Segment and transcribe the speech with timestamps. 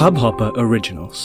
[0.00, 1.22] Hubhopper Originals.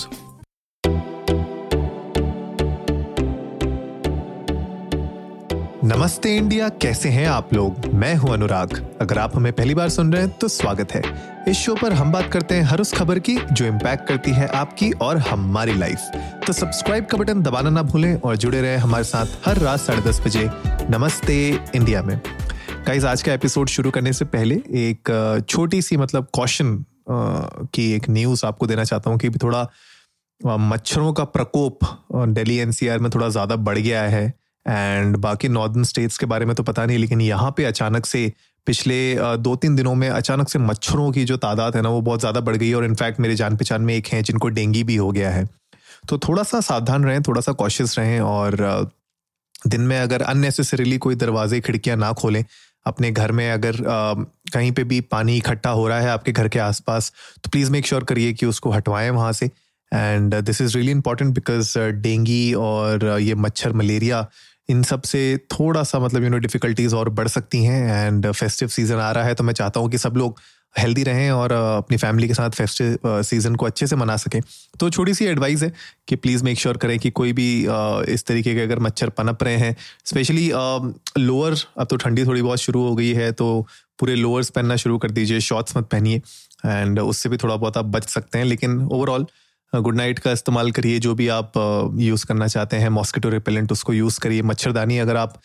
[5.83, 7.85] नमस्ते India, कैसे हैं आप लोग?
[7.93, 11.01] मैं हूँ अनुराग। अगर आप हमें पहली बार सुन रहे हैं तो स्वागत है।
[11.48, 14.48] इस शो पर हम बात करते हैं हर उस खबर की, जो इम्पैक्ट करती है
[14.48, 16.00] आपकी और हमारी लाइफ
[16.48, 20.02] तो सब्सक्राइब का बटन दबाना ना भूलें और जुड़े रहें हमारे साथ हर रात साढ़े
[20.02, 20.50] दस बजे
[20.89, 21.38] नमस्ते
[21.76, 22.20] इंडिया में।
[22.88, 28.09] गाइज़ आज का एपिसोड शुरू करने से पहले एक छोटी सी मतलब क्वेश्चन की एक
[28.09, 29.68] न्यूज़ आपको देना चाहता हूँ कि थोड़ा
[30.41, 31.79] मच्छरों का प्रकोप
[32.13, 34.25] दिल्ली एनसीआर में थोड़ा ज़्यादा बढ़ गया है।
[34.66, 38.31] एंड बाकी नॉर्दर्न स्टेट्स के बारे में तो पता नहीं, लेकिन यहाँ पे अचानक से
[38.67, 38.97] पिछले
[39.38, 42.39] दो तीन दिनों में अचानक से मच्छरों की जो तादाद है ना, वो बहुत ज़्यादा
[42.41, 45.30] बढ़ गई और इनफैक्ट मेरे जान पहचान में एक हैं जिनको डेंगी भी हो गया
[45.31, 45.47] है।
[46.09, 48.91] तो थोड़ा सा सावधान रहें थोड़ा सा कॉशियस रहें और
[49.67, 52.44] दिन में अगर अननेसेसरीली कोई दरवाजे, खिड़कियाँ ना खोलें,
[52.85, 53.81] अपने घर में अगर
[54.55, 57.11] कहीं पे भी पानी इकट्ठा हो रहा है आपके घर के आसपास
[57.44, 59.45] तो प्लीज़ मेक श्योर करिए कि उसको हटवाएँ वहाँ से।
[59.91, 64.27] And this is really important because dengue और ये मच्छर मलेरिया
[64.69, 65.19] इन सबसे
[65.52, 69.23] थोड़ा सा मतलब यू नो डिफिकल्टीज और बढ़ सकती हैं। एंड फेस्टिव सीज़न आ रहा
[69.23, 70.39] है तो मैं चाहता हूँ कि सब लोग
[70.75, 74.39] हेल्दी रहें और अपनी फैमिली के साथ फेस्टिव सीज़न को अच्छे से मना सकें।
[74.80, 75.71] तो छोटी सी एडवाइस है
[76.08, 77.47] कि प्लीज़ मेक श्योर करें कि कोई भी
[78.13, 80.49] इस तरीके के अगर मच्छर पनप रहे हैं स्पेशली
[81.17, 83.47] लोअर अब तो ठंडी थोड़ी बहुत शुरू हो गई है तो
[83.99, 86.21] पूरे लोअर्स पहनना शुरू कर दीजिए, शॉर्ट्स मत पहनिए
[86.65, 89.25] एंड उससे भी थोड़ा बहुत आप बच सकते हैं, लेकिन ओवरऑल
[89.73, 91.52] गुड नाइट का इस्तेमाल करिए, जो भी आप
[91.99, 95.41] यूज़ करना चाहते हैं मॉस्किटो रिपेलेंट उसको यूज़ करिए, मच्छरदानी अगर आप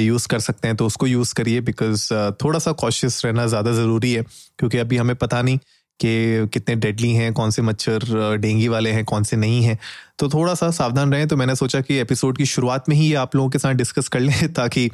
[0.00, 2.12] यूज़ कर सकते हैं तो उसको यूज़ करिए बिकॉज़
[2.44, 4.22] थोड़ा सा कॉशियस रहना ज़्यादा ज़रूरी है,
[4.58, 5.58] क्योंकि अभी हमें पता नहीं
[6.00, 9.78] कि कितने डेडली हैं, कौन से मच्छर डेंगी वाले हैं, कौन से नहीं हैं।
[10.18, 13.14] तो थोड़ा सा सावधान रहें तो मैंने सोचा कि एपिसोड की शुरुआत में ही ये
[13.14, 14.90] आप लोगों के साथ डिस्कस कर लें, ताकि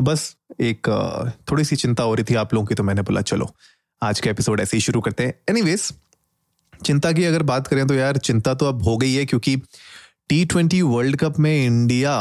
[0.00, 0.88] बस एक
[1.50, 3.50] थोड़ी सी चिंता हो रही थी आप लोगों की तो मैंने बोला, चलो,
[4.02, 5.92] आज का एपिसोड ऐसे ही शुरू करते हैं। एनीवेज
[6.84, 9.56] चिंता की अगर बात करें तो यार चिंता तो अब हो गई है, क्योंकि
[10.28, 12.14] टी ट्वेंटी वर्ल्ड कप में इंडिया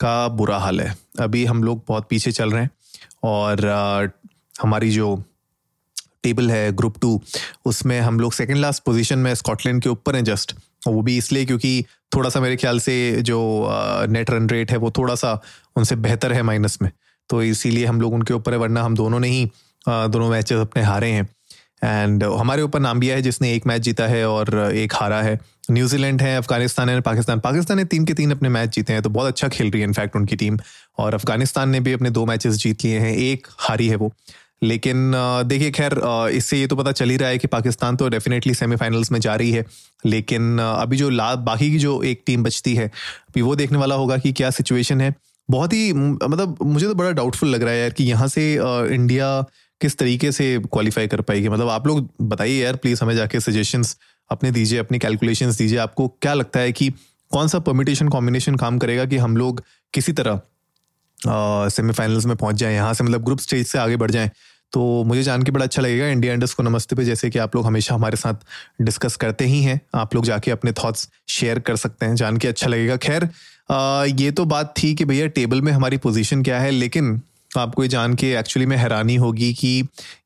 [0.00, 2.70] का बुरा हाल है। अभी हम लोग बहुत पीछे चल रहे हैं
[3.24, 3.66] और
[4.62, 5.14] हमारी जो
[6.24, 7.20] टेबल है ग्रुप टू
[7.66, 10.54] उसमें हम लोग सेकेंड लास्ट पोजीशन में स्कॉटलैंड के ऊपर हैं जस्ट
[10.86, 11.84] वो भी इसलिए क्योंकि
[12.16, 13.38] थोड़ा सा मेरे ख्याल से जो
[14.10, 15.40] नेट रन रेट है वो थोड़ा सा
[15.76, 16.90] उनसे बेहतर है माइनस में.
[17.30, 19.44] तो इसीलिए हम लोग उनके ऊपर है, वरना हम दोनों ने ही
[19.84, 21.28] दोनों मैचेस अपने हारे हैं.
[21.84, 25.38] एंड हमारे ऊपर नाम्बिया है जिसने एक मैच जीता है और एक हारा है.
[25.70, 27.40] न्यूजीलैंड है, अफ़गानिस्तान है, पाकिस्तान.
[27.40, 29.86] पाकिस्तान ने तीन के तीन अपने मैच जीते हैं तो बहुत अच्छा खेल रही है
[29.88, 30.58] इनफैक्ट उनकी टीम
[30.98, 34.12] और अफ़गानिस्तान ने भी अपने दो मैचेस जीत लिए हैं, एक हारी है वो.
[34.62, 35.12] लेकिन
[35.46, 36.00] देखिए, खैर
[36.32, 39.34] इससे ये तो पता चल ही रहा है कि पाकिस्तान तो डेफिनेटली सेमीफाइनल्स में जा
[39.34, 39.64] रही है।
[40.04, 43.94] लेकिन अभी जो ला, बाकी की जो एक टीम बचती है, अभी वो देखने वाला
[43.94, 45.14] होगा कि क्या सिचुएशन है।
[45.48, 48.52] बहुत ही मतलब मुझे तो बड़ा डाउटफुल लग रहा है यार कि यहाँ से
[48.94, 49.40] इंडिया
[49.80, 53.96] किस तरीके से क्वालिफाई कर पाएगी। मतलब आप लोग बताइए यार प्लीज़ हमें जाके सजेशंस
[54.30, 56.90] अपने दीजिए, अपनी कैलकुलेशन दीजिए। आपको क्या लगता है कि
[57.32, 59.62] कौन सा परमिटेशन कॉम्बिनेशन काम करेगा कि हम लोग
[59.94, 60.40] किसी तरह
[61.26, 64.30] सेमीफाइनल्स में पहुँच जाएँ, यहाँ से मतलब ग्रुप स्टेज से आगे बढ़ जाएँ
[64.72, 67.54] तो मुझे जान के बड़ा अच्छा लगेगा इंडिया इंडस को नमस्ते पे, जैसे कि आप
[67.56, 68.34] लोग हमेशा हमारे साथ
[68.82, 72.48] डिस्कस करते ही हैं, आप लोग जाके अपने थॉट्स शेयर कर सकते हैं, जान के
[72.48, 73.28] अच्छा लगेगा। खैर
[74.20, 77.20] ये तो बात थी कि भैया टेबल में हमारी पोजीशन क्या है, लेकिन
[77.58, 79.68] आपको ये जान के एक्चुअली में हैरानी होगी कि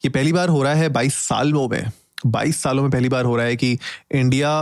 [0.05, 1.91] ये पहली बार हो रहा है बाईस सालों में,
[2.27, 3.79] बाईस सालों में पहली बार हो रहा है कि
[4.13, 4.53] इंडिया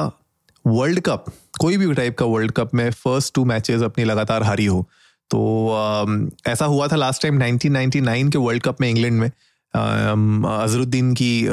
[0.64, 1.24] वर्ल्ड कप
[1.60, 4.86] कोई भी टाइप का वर्ल्ड कप में फ़र्स्ट टू मैचेस अपनी लगातार हारी हो।
[5.30, 6.06] तो आ,
[6.52, 9.30] ऐसा हुआ था लास्ट टाइम 1999 के वर्ल्ड कप में इंग्लैंड में
[10.58, 11.46] अजरुद्दीन की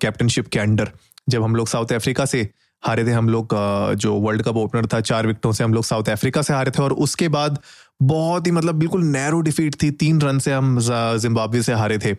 [0.00, 0.90] कैप्टनशिप के अंडर
[1.28, 2.48] जब हम लोग साउथ अफ्रीका से
[2.82, 3.48] हारे थे हम लोग
[3.94, 6.82] जो वर्ल्ड कप ओपनर था चार विकेटों से हम लोग साउथ अफ्रीका से हारे थे
[6.82, 7.58] और उसके बाद
[8.02, 12.16] बहुत ही मतलब बिल्कुल नैरो डिफीट थी तीन रन से हम जिम्बाब्वे से हारे थे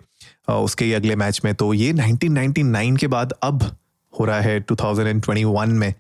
[0.54, 3.64] उसके ही अगले मैच में। तो ये 1999 के बाद अब
[4.20, 5.94] हो रहा है 2021 में।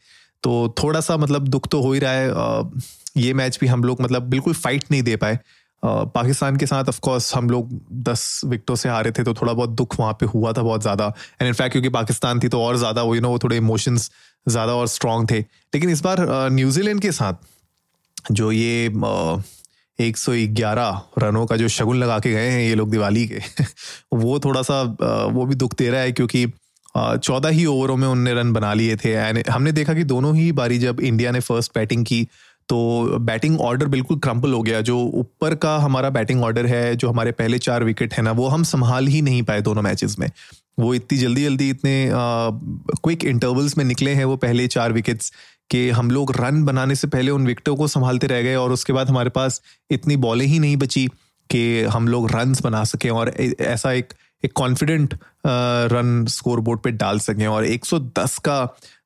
[0.43, 2.63] तो थोड़ा सा मतलब दुख तो हो ही रहा है।
[3.17, 5.39] ये मैच भी हम लोग मतलब बिल्कुल फाइट नहीं दे पाए।
[5.83, 7.69] पाकिस्तान के साथ ऑफ़ कोर्स हम लोग
[8.03, 11.07] दस विकटों से हारे थे तो थोड़ा बहुत दुख वहाँ पे हुआ था बहुत ज़्यादा।
[11.41, 14.09] एंड इनफैक्ट क्योंकि पाकिस्तान थी तो और ज़्यादा वो यू नो वो थोड़े इमोशंस
[14.47, 17.33] ज़्यादा और स्ट्रांग थे। लेकिन इस बार न्यूजीलैंड के साथ,
[18.31, 18.85] जो ये
[19.99, 23.39] एक सौ ग्यारह रनों का जो शगुन लगा के गए हैं ये लोग दिवाली के,
[24.15, 24.81] वो थोड़ा सा
[25.29, 26.45] वो भी दुख दे रहा है, क्योंकि
[26.95, 30.51] चौदह ही ओवरों में उनने रन बना लिए थे। एंड हमने देखा कि दोनों ही
[30.51, 32.27] बारी जब इंडिया ने फ़र्स्ट बैटिंग की
[32.69, 32.77] तो
[33.19, 37.31] बैटिंग ऑर्डर बिल्कुल क्रम्पल हो गया। जो ऊपर का हमारा बैटिंग ऑर्डर है, जो हमारे
[37.31, 40.29] पहले चार विकेट है ना, वो हम संभाल ही नहीं पाए दोनों मैचेस में।
[40.79, 45.31] वो इतनी जल्दी जल्दी इतने क्विक इंटरवल्स में निकले हैं वो पहले चार विकेट्स
[45.69, 48.93] कि हम लोग रन बनाने से पहले उन विकेटों को संभालते रह गए और उसके
[48.93, 49.61] बाद हमारे पास
[49.91, 51.07] इतनी बॉलें ही नहीं बची
[51.49, 54.13] कि हम लोग रन बना सकें। और ऐसा एक
[54.45, 55.13] एक कॉन्फिडेंट
[55.91, 58.57] रन स्कोर बोर्ड पे डाल सकें और 110 का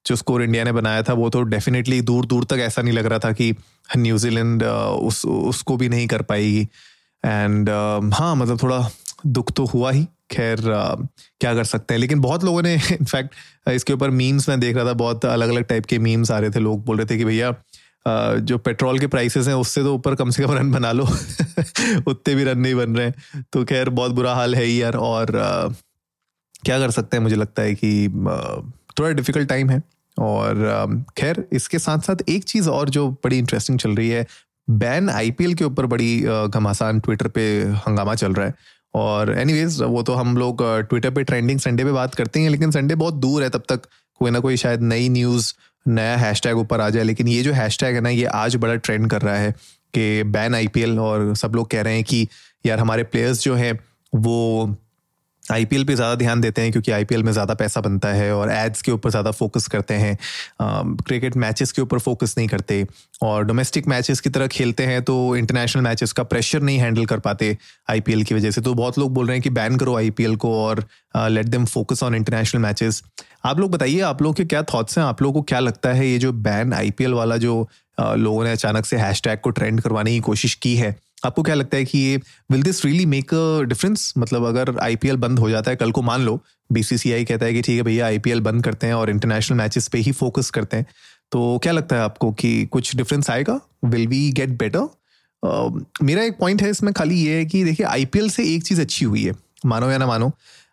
[0.05, 3.05] जो स्कोर इंडिया ने बनाया था, वो तो डेफिनेटली दूर दूर तक ऐसा नहीं लग
[3.05, 3.53] रहा था कि
[3.97, 6.67] न्यूजीलैंड उस, उसको भी नहीं कर पाएगी।
[7.23, 7.69] एंड
[8.13, 8.89] हाँ मतलब थोड़ा
[9.25, 11.99] दुख तो हुआ ही। खैर क्या कर सकते हैं?
[12.01, 15.63] लेकिन बहुत लोगों ने इनफैक्ट इसके ऊपर मीम्स मैं देख रहा था, बहुत अलग अलग
[15.63, 17.51] टाइप के मीम्स आ रहे थे। लोग बोल रहे थे कि भैया
[18.07, 21.03] जो पेट्रोल के प्राइसेस हैं, उससे तो ऊपर कम से कम रन बना लो।
[22.07, 25.25] उतने भी रन नहीं बन रहे हैं। तो खैर, बहुत बुरा हाल है यार। और
[26.65, 27.23] क्या कर सकते हैं?
[27.23, 28.07] मुझे लगता है कि
[28.99, 29.81] थोड़ा डिफ़िकल्ट टाइम है।
[30.19, 30.55] और
[31.17, 34.25] खैर, इसके साथ साथ एक चीज़ और जो बड़ी इंटरेस्टिंग चल रही है।
[34.69, 38.53] बैन आईपीएल के ऊपर बड़ी घमासान ट्विटर पे हंगामा चल रहा है।
[38.95, 42.71] और एनीवेज वो तो हम लोग ट्विटर पे ट्रेंडिंग संडे पे बात करते हैं, लेकिन
[42.71, 43.81] संडे बहुत दूर है तब तक।
[44.19, 45.53] कोई ना कोई शायद नई न्यूज़
[45.87, 48.75] नया हैशटैग ऊपर आ जाए, लेकिन ये जो हैश टैग है ना, ये आज बड़ा
[48.75, 49.51] ट्रेंड कर रहा है
[49.93, 52.27] कि बैन आईपीएल और सब लोग कह रहे हैं कि
[52.65, 53.79] यार हमारे प्लेयर्स जो हैं,
[54.15, 54.75] वो
[55.51, 58.81] आईपीएल पे ज़्यादा ध्यान देते हैं क्योंकि आईपीएल में ज़्यादा पैसा बनता है और एड्स
[58.81, 60.17] के ऊपर ज़्यादा फोकस करते हैं।
[60.61, 62.85] क्रिकेट मैचेस के ऊपर फोकस नहीं करते
[63.23, 67.19] और डोमेस्टिक मैचेस की तरह खेलते हैं तो इंटरनेशनल मैचेस का प्रेशर नहीं हैंडल कर
[67.19, 67.57] पाते
[67.89, 70.53] आईपीएल की वजह से। तो बहुत लोग बोल रहे हैं कि बैन करो आईपीएल को
[70.59, 70.85] और
[71.29, 73.03] let them focus on international matches
[73.45, 75.05] आप लोग बताइए, आप लोग के क्या थॉट्स हैं?
[75.05, 77.67] आप लोगों को क्या लगता है ये जो बैन आईपीएल वाला जो
[77.97, 80.95] लोगों ने अचानक से हैशटैग को ट्रेंड करवाने की कोशिश की है?
[81.23, 82.17] आपको क्या लगता है कि ये
[82.51, 86.01] will this really make a difference मतलब अगर आईपीएल बंद हो जाता है, कल को
[86.01, 86.39] मान लो
[86.69, 89.97] बीसीसीआई कहता है कि ठीक है भैया आईपीएल बंद करते हैं और इंटरनेशनल मैचेस पे
[89.97, 90.85] ही फोकस करते हैं।
[91.31, 93.59] तो क्या लगता है आपको कि कुछ डिफरेंस आएगा?
[93.85, 94.89] विल वी गेट बेटर
[96.03, 99.05] मेरा एक पॉइंट है इसमें खाली ये है कि देखिए आईपीएल से एक चीज़ अच्छी
[99.05, 99.33] हुई है।
[99.65, 100.31] मानो या ना मानो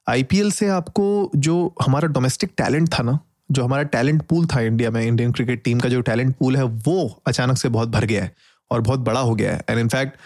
[0.08, 3.18] आईपीएल से आपको जो हमारा डोमेस्टिक टैलेंट था ना,
[3.50, 6.62] जो हमारा टैलेंट पूल था इंडिया में इंडियन क्रिकेट टीम का जो टैलेंट पूल है,
[6.62, 8.32] वो अचानक से बहुत भर गया है
[8.70, 10.16] और बहुत बड़ा हो गया है। एंड इनफैक्ट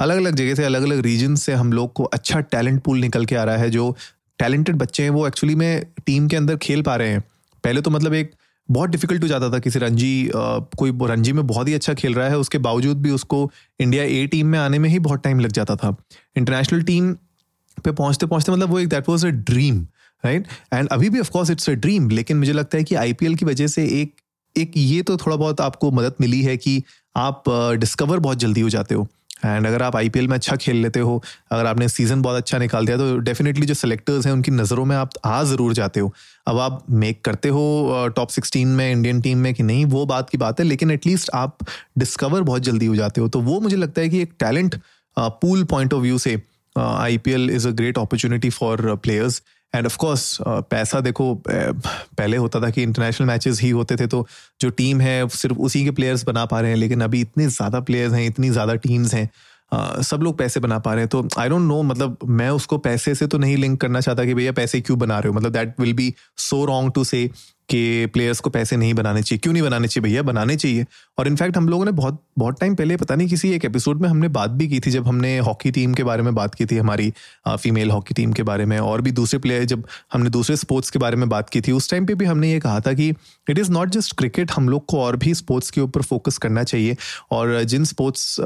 [0.00, 3.24] अलग अलग जगह से अलग अलग रीजन से हम लोग को अच्छा टैलेंट पूल निकल
[3.26, 3.96] के आ रहा है, जो
[4.38, 7.20] टैलेंटेड बच्चे हैं, वो एक्चुअली में टीम के अंदर खेल पा रहे हैं।
[7.64, 8.30] पहले तो मतलब एक
[8.68, 12.28] बहुत डिफ़िकल्ट हो जाता था किसी रणजी कोई रणजी में बहुत ही अच्छा खेल रहा
[12.28, 13.50] है, उसके बावजूद भी उसको
[13.80, 15.94] इंडिया ए टीम में आने में ही बहुत टाइम लग जाता था।
[16.36, 17.12] इंटरनेशनल टीम
[17.78, 19.86] पे पहुँचते पहुँचते मतलब वो एक that was a dream
[20.24, 23.44] right and अभी भी ऑफकोर्स इट्स अ ड्रीम लेकिन मुझे लगता है कि आईपीएल की
[23.44, 24.14] वजह से एक
[24.56, 26.82] एक ये तो थोड़ा बहुत आपको मदद मिली है कि
[27.16, 27.44] आप
[27.78, 29.08] डिस्कवर बहुत जल्दी हो जाते हो।
[29.44, 31.22] एंड अगर आप आईपीएल में अच्छा खेल लेते हो,
[31.52, 34.94] अगर आपने सीज़न बहुत अच्छा निकाल दिया तो डेफिनेटली जो सेलेक्टर्स हैं, उनकी नज़रों में
[34.96, 36.12] आप आ ज़रूर जाते हो।
[36.46, 40.30] अब आप मेक करते हो टॉप सिक्सटीन में इंडियन टीम में कि नहीं, वो बात
[40.30, 41.58] की बात है, लेकिन एटलीस्ट आप
[41.98, 44.80] डिस्कवर बहुत जल्दी हो जाते हो। तो वो मुझे लगता है कि एक talent
[45.16, 46.36] pool point of view से
[46.78, 49.42] I P L is a great opportunity for players
[49.74, 54.26] and of course पैसा देखो पहले होता था कि इंटरनेशनल मैचेस ही होते थे तो
[54.60, 57.80] जो टीम है सिर्फ़ उसी के प्लेयर्स बना पा रहे हैं लेकिन अभी इतने ज़्यादा
[57.80, 59.30] प्लेयर्स हैं इतनी ज़्यादा टीम्स हैं
[59.74, 62.78] Uh, सब लोग पैसे बना पा रहे हैं। तो आई डोंट नो मतलब मैं उसको
[62.78, 65.34] पैसे से तो नहीं लिंक करना चाहता कि भैया पैसे क्यों बना रहे हो?
[65.34, 67.30] मतलब that will be so wrong to say
[67.70, 70.22] कि प्लेयर्स को पैसे नहीं बनाने चाहिए। क्यों नहीं बनाने चाहिए भैया?
[70.22, 70.84] बनाने चाहिए।
[71.18, 74.08] और इनफैक्ट हम लोगों ने बहुत बहुत टाइम पहले, पता नहीं किसी एक एपिसोड में
[74.08, 76.76] हमने बात भी की थी जब हमने हॉकी टीम के बारे में बात की थी,
[76.76, 77.12] हमारी
[77.48, 80.98] फीमेल हॉकी टीम के बारे में और भी दूसरे प्लेयर जब हमने दूसरे स्पोर्ट्स के
[80.98, 83.08] बारे में बात की थी, उस टाइम पर भी हमने ये कहा था कि
[83.50, 86.64] it is not just cricket हम लोग को और भी स्पोर्ट्स के ऊपर फोकस करना
[86.64, 86.96] चाहिए।
[87.30, 88.36] और जिन स्पोर्ट्स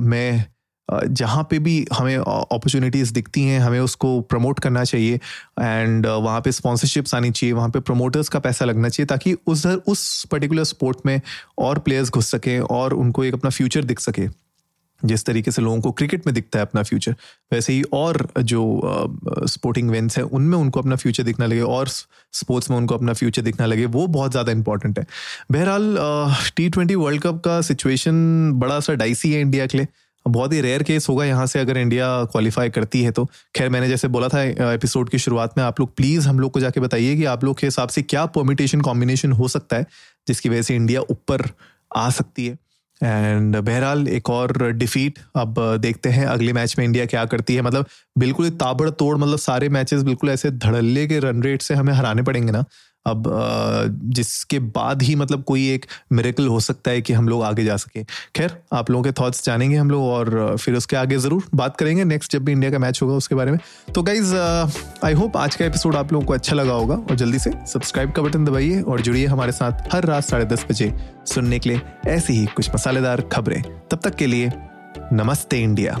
[0.00, 0.44] में
[0.90, 5.14] जहाँ पे भी हमें अपॉर्चुनिटीज़ दिखती हैं, हमें उसको प्रमोट करना चाहिए
[5.60, 9.66] एंड वहाँ पे स्पॉन्सरशिप्स आनी चाहिए, वहाँ पे प्रमोटर्स का पैसा लगना चाहिए ताकि उस
[9.66, 11.20] उस पर्टिकुलर स्पोर्ट में
[11.58, 14.28] और प्लेयर्स घुस सकें और उनको एक अपना फ्यूचर दिख सके।
[15.02, 17.14] जिस तरीके से लोगों को क्रिकेट में दिखता है अपना फ्यूचर
[17.52, 18.62] वैसे ही और जो
[19.46, 23.42] स्पोर्टिंग इवेंट्स हैं, उनमें उनको अपना फ्यूचर दिखना लगे और स्पोर्ट्स में उनको अपना फ्यूचर
[23.42, 25.06] दिखना लगे, वो बहुत ज़्यादा इंपॉर्टेंट है।
[25.52, 25.96] बहरहाल
[26.56, 29.88] टी ट्वेंटी वर्ल्ड कप का सिचुएशन बड़ा सा डाइसी है इंडिया के लिए।
[30.28, 33.24] बहुत ही रेयर केस होगा यहाँ से अगर इंडिया क्वालिफाई करती है तो।
[33.56, 34.42] खैर, मैंने जैसे बोला था
[34.72, 37.58] एपिसोड की शुरुआत में, आप लोग प्लीज़ हम लोग को जाके बताइए कि आप लोग
[37.58, 39.86] के हिसाब से क्या परमिटेशन कॉम्बिनेशन हो सकता है,
[40.28, 41.48] जिसकी वजह से इंडिया ऊपर
[41.96, 42.58] आ सकती है।
[43.00, 47.62] एंड बहरहाल एक और डिफीट अब देखते हैं अगले मैच में इंडिया क्या करती है।
[47.62, 47.86] मतलब
[48.18, 52.22] बिल्कुल ताबड़ तोड़ मतलब सारे मैचेस बिल्कुल ऐसे धड़ल्ले के रन रेट से हमें हराने
[52.22, 52.64] पड़ेंगे ना।
[53.06, 53.24] अब
[54.14, 57.76] जिसके बाद ही मतलब कोई एक मेरेकल हो सकता है कि हम लोग आगे जा
[57.76, 58.02] सके।
[58.36, 62.04] खैर, आप लोगों के थॉट्स जानेंगे हम लोग और फिर उसके आगे ज़रूर बात करेंगे।
[62.04, 63.58] नेक्स्ट जब भी इंडिया का मैच होगा उसके बारे में।
[63.94, 64.34] तो गाइज़
[65.04, 68.12] आई होप आज का एपिसोड आप लोगों को अच्छा लगा होगा और जल्दी से सब्सक्राइब
[68.12, 70.92] का बटन दबाइए और जुड़िए हमारे साथ हर रात साढ़े दस बजे
[71.26, 74.52] सुनने के लिए ऐसी ही कुछ मसालेदार खबरें। तब तक के लिए
[75.12, 76.00] नमस्ते इंडिया